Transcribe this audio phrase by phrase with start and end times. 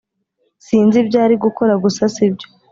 [0.65, 2.47] sinzi ibyo ari gukora gusa sibyo